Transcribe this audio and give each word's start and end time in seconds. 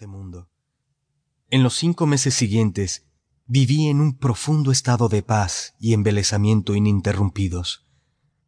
este 0.00 0.06
mundo. 0.06 0.48
En 1.50 1.62
los 1.62 1.74
cinco 1.74 2.06
meses 2.06 2.32
siguientes 2.32 3.04
viví 3.44 3.88
en 3.88 4.00
un 4.00 4.16
profundo 4.16 4.72
estado 4.72 5.10
de 5.10 5.22
paz 5.22 5.74
y 5.78 5.92
embelezamiento 5.92 6.74
ininterrumpidos. 6.74 7.84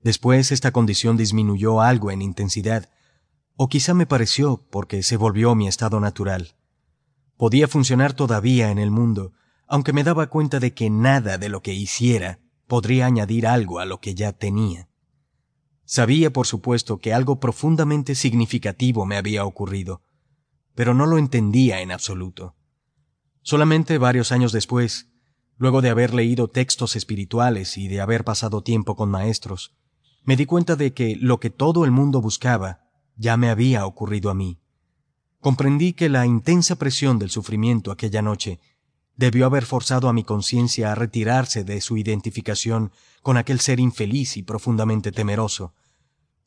Después 0.03 0.51
esta 0.51 0.71
condición 0.71 1.19
disminuyó 1.19 1.83
algo 1.83 2.11
en 2.11 2.23
intensidad, 2.23 2.88
o 3.54 3.69
quizá 3.69 3.93
me 3.93 4.07
pareció 4.07 4.67
porque 4.71 5.03
se 5.03 5.19
volvió 5.19 5.54
mi 5.54 5.69
estado 5.69 6.01
natural. 6.01 6.54
Podía 7.36 7.69
funcionar 7.69 8.14
todavía 8.14 8.71
en 8.71 8.79
el 8.79 8.91
mundo, 8.91 9.34
aunque 9.66 9.93
me 9.93 10.05
daba 10.05 10.29
cuenta 10.29 10.59
de 10.59 10.73
que 10.73 10.89
nada 10.89 11.37
de 11.37 11.50
lo 11.50 11.61
que 11.61 11.75
hiciera 11.75 12.39
podría 12.66 13.05
añadir 13.05 13.46
algo 13.46 13.79
a 13.79 13.84
lo 13.84 14.00
que 14.00 14.14
ya 14.14 14.32
tenía. 14.32 14.89
Sabía, 15.84 16.32
por 16.32 16.46
supuesto, 16.46 16.96
que 16.96 17.12
algo 17.12 17.41
profundamente 17.41 18.14
significativo 18.14 19.05
me 19.05 19.19
había 19.19 19.45
ocurrido, 19.45 20.00
pero 20.75 20.95
no 20.95 21.07
lo 21.07 21.18
entendía 21.18 21.80
en 21.80 21.93
absoluto. 21.93 22.57
Solamente 23.43 23.99
varios 23.99 24.32
años 24.32 24.53
después, 24.53 25.11
luego 25.57 25.82
de 25.82 25.90
haber 25.90 26.14
leído 26.14 26.48
textos 26.48 26.96
espirituales 26.96 27.76
y 27.76 27.89
de 27.89 28.00
haber 28.00 28.25
pasado 28.25 28.62
tiempo 28.62 28.96
con 28.96 29.11
maestros, 29.11 29.75
me 30.25 30.36
di 30.36 30.46
cuenta 30.46 30.76
de 30.76 30.95
que 30.95 31.17
lo 31.17 31.40
que 31.40 31.50
todo 31.50 31.85
el 31.85 31.90
mundo 31.90 32.20
buscaba 32.20 32.89
ya 33.17 33.36
me 33.36 33.50
había 33.50 33.86
ocurrido 33.86 34.31
a 34.31 34.34
mí. 34.34 34.61
Comprendí 35.41 35.92
que 35.92 36.08
la 36.08 36.25
intensa 36.25 36.77
presión 36.77 37.19
del 37.19 37.31
sufrimiento 37.31 37.91
aquella 37.91 38.23
noche 38.23 38.61
debió 39.17 39.47
haber 39.47 39.67
forzado 39.67 40.09
a 40.09 40.12
mi 40.12 40.25
conciencia 40.25 40.92
a 40.92 40.95
retirarse 40.95 41.64
de 41.64 41.81
su 41.81 41.97
identificación 41.97 42.92
con 43.23 43.36
aquel 43.36 43.61
ser 43.61 43.81
infeliz 43.81 44.36
y 44.36 44.42
profundamente 44.42 45.12
temeroso, 45.12 45.75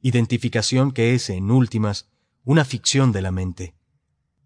identificación 0.01 0.91
que 0.91 1.13
es, 1.13 1.29
en 1.29 1.51
últimas, 1.51 2.09
una 2.43 2.63
ficción 2.65 3.11
de 3.11 3.21
la 3.21 3.31
mente. 3.31 3.75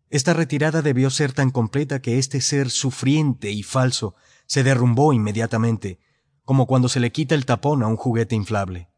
Esta 0.09 0.33
retirada 0.33 0.81
debió 0.81 1.09
ser 1.09 1.33
tan 1.33 1.51
completa 1.51 2.01
que 2.01 2.17
este 2.17 2.41
ser 2.41 2.71
sufriente 2.71 3.51
y 3.51 3.61
falso 3.61 4.15
se 4.47 4.63
derrumbó 4.63 5.13
inmediatamente, 5.13 5.99
como 6.43 6.65
cuando 6.65 6.89
se 6.89 6.99
le 6.99 7.11
quita 7.11 7.35
el 7.35 7.45
tapón 7.45 7.83
a 7.83 7.87
un 7.87 7.95
juguete 7.95 8.35
inflable. 8.35 8.89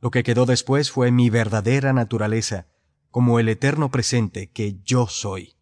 Lo 0.00 0.10
que 0.10 0.24
quedó 0.24 0.44
después 0.44 0.90
fue 0.90 1.12
mi 1.12 1.30
verdadera 1.30 1.92
naturaleza, 1.92 2.66
como 3.12 3.38
el 3.38 3.48
eterno 3.48 3.92
presente 3.92 4.50
que 4.50 4.80
yo 4.82 5.06
soy. 5.06 5.54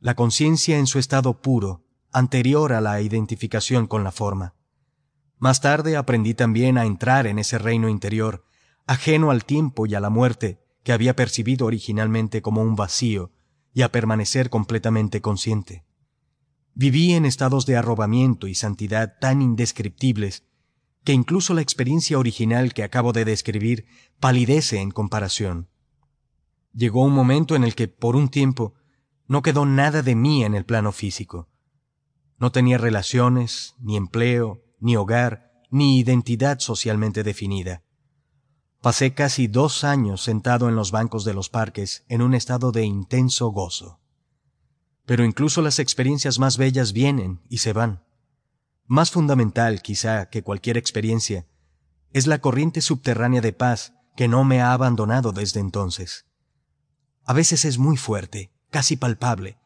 La 0.00 0.14
conciencia 0.14 0.78
en 0.78 0.86
su 0.86 0.98
estado 0.98 1.40
puro, 1.40 1.86
anterior 2.12 2.74
a 2.74 2.82
la 2.82 3.00
identificación 3.00 3.86
con 3.86 4.04
la 4.04 4.12
forma. 4.12 4.54
Más 5.38 5.62
tarde 5.62 5.96
aprendí 5.96 6.34
también 6.34 6.76
a 6.76 6.84
entrar 6.84 7.26
en 7.26 7.38
ese 7.38 7.56
reino 7.56 7.88
interior, 7.88 8.44
ajeno 8.86 9.30
al 9.30 9.46
tiempo 9.46 9.86
y 9.86 9.94
a 9.94 10.00
la 10.00 10.10
muerte 10.10 10.60
que 10.82 10.92
había 10.92 11.16
percibido 11.16 11.64
originalmente 11.64 12.42
como 12.42 12.60
un 12.60 12.76
vacío, 12.76 13.32
y 13.74 13.82
a 13.82 13.90
permanecer 13.92 14.48
completamente 14.48 15.20
consciente. 15.20 15.84
Viví 16.74 17.12
en 17.12 17.26
estados 17.26 17.66
de 17.66 17.76
arrobamiento 17.76 18.46
y 18.46 18.54
santidad 18.54 19.18
tan 19.20 19.42
indescriptibles 19.42 20.44
que 21.04 21.12
incluso 21.12 21.52
la 21.52 21.60
experiencia 21.60 22.18
original 22.18 22.72
que 22.72 22.82
acabo 22.82 23.12
de 23.12 23.24
describir 23.24 23.84
palidece 24.20 24.80
en 24.80 24.90
comparación. 24.90 25.68
Llegó 26.72 27.04
un 27.04 27.12
momento 27.12 27.54
en 27.54 27.64
el 27.64 27.74
que, 27.74 27.88
por 27.88 28.16
un 28.16 28.28
tiempo, 28.28 28.74
no 29.26 29.42
quedó 29.42 29.66
nada 29.66 30.02
de 30.02 30.14
mí 30.14 30.44
en 30.44 30.54
el 30.54 30.64
plano 30.64 30.92
físico. 30.92 31.48
No 32.38 32.50
tenía 32.52 32.78
relaciones, 32.78 33.74
ni 33.78 33.96
empleo, 33.96 34.64
ni 34.80 34.96
hogar, 34.96 35.52
ni 35.70 35.98
identidad 35.98 36.58
socialmente 36.58 37.22
definida. 37.22 37.82
Pasé 38.84 39.14
casi 39.14 39.46
dos 39.46 39.82
años 39.82 40.22
sentado 40.22 40.68
en 40.68 40.76
los 40.76 40.90
bancos 40.90 41.24
de 41.24 41.32
los 41.32 41.48
parques 41.48 42.04
en 42.10 42.20
un 42.20 42.34
estado 42.34 42.70
de 42.70 42.84
intenso 42.84 43.48
gozo. 43.48 43.98
Pero 45.06 45.24
incluso 45.24 45.62
las 45.62 45.78
experiencias 45.78 46.38
más 46.38 46.58
bellas 46.58 46.92
vienen 46.92 47.40
y 47.48 47.58
se 47.58 47.72
van. 47.72 48.04
Más 48.84 49.10
fundamental, 49.10 49.80
quizá, 49.80 50.28
que 50.28 50.42
cualquier 50.42 50.76
experiencia, 50.76 51.46
es 52.12 52.26
la 52.26 52.42
corriente 52.42 52.82
subterránea 52.82 53.40
de 53.40 53.54
paz 53.54 53.94
que 54.16 54.28
no 54.28 54.44
me 54.44 54.60
ha 54.60 54.74
abandonado 54.74 55.32
desde 55.32 55.60
entonces. 55.60 56.26
A 57.24 57.32
veces 57.32 57.64
es 57.64 57.78
muy 57.78 57.96
fuerte, 57.96 58.52
casi 58.68 58.96
palpable, 58.96 59.56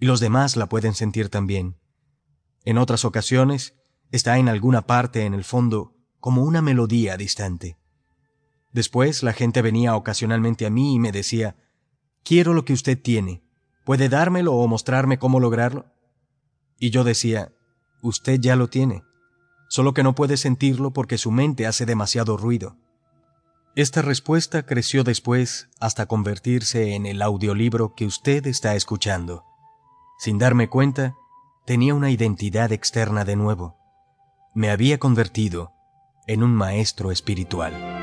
y 0.00 0.06
los 0.06 0.18
demás 0.18 0.56
la 0.56 0.70
pueden 0.70 0.94
sentir 0.94 1.28
también. 1.28 1.76
En 2.64 2.78
otras 2.78 3.04
ocasiones 3.04 3.74
está 4.12 4.38
en 4.38 4.48
alguna 4.48 4.86
parte 4.86 5.26
en 5.26 5.34
el 5.34 5.44
fondo 5.44 5.94
como 6.20 6.42
una 6.42 6.62
melodía 6.62 7.18
distante. 7.18 7.76
Después 8.72 9.22
la 9.22 9.32
gente 9.32 9.62
venía 9.62 9.94
ocasionalmente 9.96 10.66
a 10.66 10.70
mí 10.70 10.94
y 10.94 10.98
me 10.98 11.12
decía, 11.12 11.56
Quiero 12.24 12.54
lo 12.54 12.64
que 12.64 12.72
usted 12.72 13.00
tiene. 13.00 13.42
¿Puede 13.84 14.08
dármelo 14.08 14.54
o 14.54 14.68
mostrarme 14.68 15.18
cómo 15.18 15.40
lograrlo? 15.40 15.86
Y 16.78 16.90
yo 16.90 17.04
decía, 17.04 17.52
Usted 18.00 18.40
ya 18.40 18.56
lo 18.56 18.68
tiene, 18.68 19.04
solo 19.68 19.94
que 19.94 20.02
no 20.02 20.14
puede 20.14 20.36
sentirlo 20.36 20.92
porque 20.92 21.18
su 21.18 21.30
mente 21.30 21.66
hace 21.66 21.86
demasiado 21.86 22.36
ruido. 22.36 22.76
Esta 23.74 24.02
respuesta 24.02 24.66
creció 24.66 25.04
después 25.04 25.68
hasta 25.80 26.06
convertirse 26.06 26.94
en 26.94 27.06
el 27.06 27.22
audiolibro 27.22 27.94
que 27.94 28.04
usted 28.04 28.46
está 28.46 28.74
escuchando. 28.74 29.44
Sin 30.18 30.38
darme 30.38 30.68
cuenta, 30.68 31.14
tenía 31.64 31.94
una 31.94 32.10
identidad 32.10 32.70
externa 32.72 33.24
de 33.24 33.36
nuevo. 33.36 33.78
Me 34.54 34.70
había 34.70 34.98
convertido 34.98 35.72
en 36.26 36.42
un 36.42 36.54
maestro 36.54 37.10
espiritual. 37.10 38.01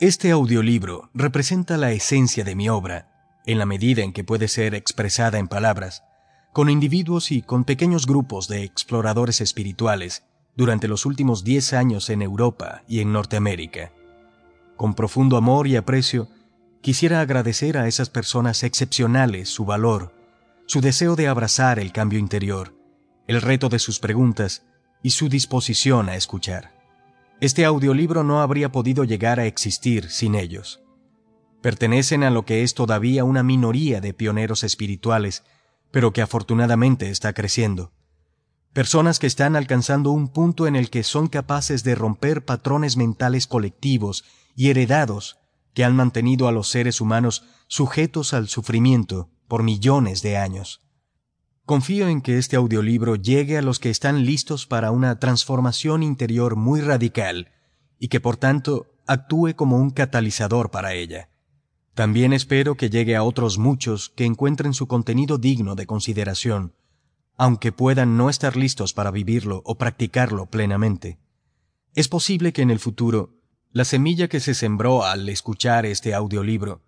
Este 0.00 0.30
audiolibro 0.30 1.10
representa 1.12 1.76
la 1.76 1.92
esencia 1.92 2.42
de 2.42 2.54
mi 2.54 2.70
obra, 2.70 3.36
en 3.44 3.58
la 3.58 3.66
medida 3.66 4.02
en 4.02 4.14
que 4.14 4.24
puede 4.24 4.48
ser 4.48 4.74
expresada 4.74 5.38
en 5.38 5.46
palabras, 5.46 6.04
con 6.54 6.70
individuos 6.70 7.30
y 7.30 7.42
con 7.42 7.64
pequeños 7.64 8.06
grupos 8.06 8.48
de 8.48 8.62
exploradores 8.62 9.42
espirituales 9.42 10.24
durante 10.56 10.88
los 10.88 11.04
últimos 11.04 11.44
diez 11.44 11.74
años 11.74 12.08
en 12.08 12.22
Europa 12.22 12.82
y 12.88 13.00
en 13.00 13.12
Norteamérica. 13.12 13.92
Con 14.74 14.94
profundo 14.94 15.36
amor 15.36 15.66
y 15.66 15.76
aprecio, 15.76 16.28
quisiera 16.80 17.20
agradecer 17.20 17.76
a 17.76 17.86
esas 17.86 18.08
personas 18.08 18.62
excepcionales 18.62 19.50
su 19.50 19.66
valor, 19.66 20.14
su 20.64 20.80
deseo 20.80 21.14
de 21.14 21.28
abrazar 21.28 21.78
el 21.78 21.92
cambio 21.92 22.18
interior, 22.18 22.74
el 23.26 23.42
reto 23.42 23.68
de 23.68 23.78
sus 23.78 24.00
preguntas 24.00 24.62
y 25.02 25.10
su 25.10 25.28
disposición 25.28 26.08
a 26.08 26.16
escuchar. 26.16 26.79
Este 27.40 27.64
audiolibro 27.64 28.22
no 28.22 28.40
habría 28.40 28.70
podido 28.70 29.04
llegar 29.04 29.40
a 29.40 29.46
existir 29.46 30.10
sin 30.10 30.34
ellos. 30.34 30.82
Pertenecen 31.62 32.22
a 32.22 32.30
lo 32.30 32.44
que 32.44 32.62
es 32.62 32.74
todavía 32.74 33.24
una 33.24 33.42
minoría 33.42 34.00
de 34.00 34.14
pioneros 34.14 34.64
espirituales, 34.64 35.44
pero 35.90 36.12
que 36.12 36.22
afortunadamente 36.22 37.10
está 37.10 37.32
creciendo 37.32 37.92
personas 38.72 39.18
que 39.18 39.26
están 39.26 39.56
alcanzando 39.56 40.10
un 40.10 40.28
punto 40.28 40.66
en 40.66 40.76
el 40.76 40.90
que 40.90 41.02
son 41.02 41.26
capaces 41.26 41.82
de 41.82 41.94
romper 41.94 42.44
patrones 42.44 42.96
mentales 42.96 43.46
colectivos 43.46 44.24
y 44.54 44.70
heredados 44.70 45.38
que 45.74 45.84
han 45.84 45.96
mantenido 45.96 46.48
a 46.48 46.52
los 46.52 46.68
seres 46.68 47.00
humanos 47.00 47.44
sujetos 47.66 48.34
al 48.34 48.48
sufrimiento 48.48 49.30
por 49.48 49.62
millones 49.62 50.22
de 50.22 50.36
años. 50.36 50.82
Confío 51.70 52.08
en 52.08 52.20
que 52.20 52.36
este 52.36 52.56
audiolibro 52.56 53.14
llegue 53.14 53.56
a 53.56 53.62
los 53.62 53.78
que 53.78 53.90
están 53.90 54.26
listos 54.26 54.66
para 54.66 54.90
una 54.90 55.20
transformación 55.20 56.02
interior 56.02 56.56
muy 56.56 56.80
radical 56.80 57.52
y 57.96 58.08
que 58.08 58.18
por 58.18 58.36
tanto 58.36 58.88
actúe 59.06 59.54
como 59.54 59.76
un 59.76 59.90
catalizador 59.90 60.72
para 60.72 60.94
ella. 60.94 61.28
También 61.94 62.32
espero 62.32 62.74
que 62.74 62.90
llegue 62.90 63.14
a 63.14 63.22
otros 63.22 63.56
muchos 63.56 64.08
que 64.08 64.24
encuentren 64.24 64.74
su 64.74 64.88
contenido 64.88 65.38
digno 65.38 65.76
de 65.76 65.86
consideración 65.86 66.74
aunque 67.36 67.70
puedan 67.70 68.16
no 68.16 68.30
estar 68.30 68.56
listos 68.56 68.92
para 68.92 69.12
vivirlo 69.12 69.62
o 69.64 69.78
practicarlo 69.78 70.46
plenamente. 70.46 71.20
Es 71.94 72.08
posible 72.08 72.52
que 72.52 72.62
en 72.62 72.72
el 72.72 72.80
futuro, 72.80 73.38
la 73.70 73.84
semilla 73.84 74.26
que 74.26 74.40
se 74.40 74.54
sembró 74.54 75.04
al 75.04 75.28
escuchar 75.28 75.86
este 75.86 76.14
audiolibro 76.14 76.82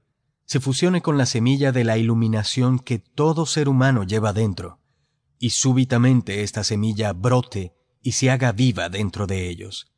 se 0.53 0.61
fusione 0.61 1.01
con 1.01 1.17
la 1.17 1.25
semilla 1.25 1.73
de 1.73 1.83
la 1.83 1.97
iluminación 1.97 2.79
que 2.79 2.99
todo 2.99 3.47
ser 3.47 3.71
humano 3.71 4.05
lleva 4.05 4.35
dentro, 4.35 4.81
y 5.39 5.49
súbitamente 5.49 6.43
esta 6.43 6.63
semilla 6.63 7.15
brote 7.15 7.73
y 8.03 8.13
se 8.13 8.31
haga 8.31 8.53
viva 8.53 8.91
dentro 8.91 9.27
de 9.27 9.49
ellos. 9.49 9.95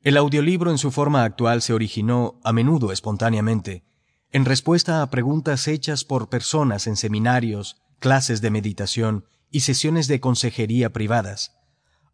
El 0.00 0.18
audiolibro 0.18 0.70
en 0.70 0.78
su 0.78 0.92
forma 0.92 1.24
actual 1.24 1.62
se 1.62 1.72
originó, 1.72 2.38
a 2.44 2.52
menudo 2.52 2.92
espontáneamente, 2.92 3.82
en 4.30 4.44
respuesta 4.44 5.02
a 5.02 5.10
preguntas 5.10 5.66
hechas 5.66 6.04
por 6.04 6.28
personas 6.28 6.86
en 6.86 6.94
seminarios, 6.94 7.82
clases 7.98 8.40
de 8.40 8.52
meditación 8.52 9.24
y 9.50 9.62
sesiones 9.62 10.06
de 10.06 10.20
consejería 10.20 10.92
privadas, 10.92 11.56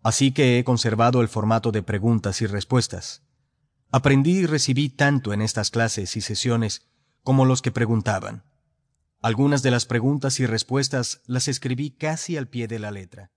así 0.03 0.33
que 0.33 0.59
he 0.59 0.65
conservado 0.65 1.21
el 1.21 1.29
formato 1.29 1.71
de 1.71 1.83
preguntas 1.83 2.41
y 2.41 2.47
respuestas. 2.47 3.25
Aprendí 3.91 4.39
y 4.39 4.47
recibí 4.47 4.89
tanto 4.89 5.35
en 5.35 5.43
estas 5.43 5.71
clases 5.71 6.17
y 6.17 6.23
sesiones 6.23 6.89
como 7.29 7.45
los 7.45 7.61
que 7.61 7.71
preguntaban. 7.71 8.43
Algunas 9.21 9.63
de 9.63 9.71
las 9.71 9.85
preguntas 9.85 10.41
y 10.41 10.47
respuestas 10.47 11.21
las 11.27 11.47
escribí 11.47 11.91
casi 11.91 12.39
al 12.39 12.49
pie 12.49 12.69
de 12.69 12.79
la 12.79 12.91
letra. 12.91 13.33